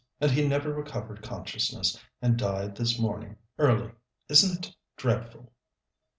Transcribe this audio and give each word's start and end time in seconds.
And 0.19 0.31
he 0.31 0.47
never 0.47 0.73
recovered 0.73 1.21
consciousness, 1.21 1.95
and 2.23 2.35
died 2.35 2.75
this 2.75 2.97
morning 2.97 3.35
early. 3.59 3.91
Isn't 4.29 4.65
it 4.67 4.75
dreadful?" 4.97 5.53